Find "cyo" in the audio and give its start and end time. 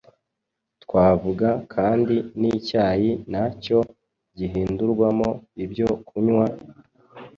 3.63-3.79